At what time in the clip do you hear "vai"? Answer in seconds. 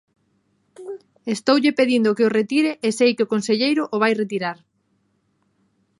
4.03-4.13